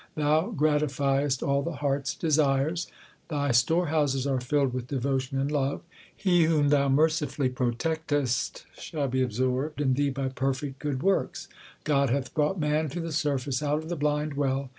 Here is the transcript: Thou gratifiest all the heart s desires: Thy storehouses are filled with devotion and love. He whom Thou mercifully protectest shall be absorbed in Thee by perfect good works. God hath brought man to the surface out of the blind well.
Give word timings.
Thou 0.15 0.49
gratifiest 0.57 1.47
all 1.47 1.61
the 1.61 1.73
heart 1.73 2.01
s 2.07 2.15
desires: 2.15 2.87
Thy 3.27 3.51
storehouses 3.51 4.25
are 4.25 4.41
filled 4.41 4.73
with 4.73 4.87
devotion 4.87 5.37
and 5.37 5.51
love. 5.51 5.81
He 6.17 6.45
whom 6.45 6.69
Thou 6.69 6.89
mercifully 6.89 7.49
protectest 7.49 8.65
shall 8.79 9.07
be 9.09 9.21
absorbed 9.21 9.79
in 9.79 9.93
Thee 9.93 10.09
by 10.09 10.29
perfect 10.29 10.79
good 10.79 11.03
works. 11.03 11.49
God 11.83 12.09
hath 12.09 12.33
brought 12.33 12.59
man 12.59 12.89
to 12.89 12.99
the 12.99 13.11
surface 13.11 13.61
out 13.61 13.77
of 13.83 13.89
the 13.89 13.95
blind 13.95 14.33
well. 14.33 14.69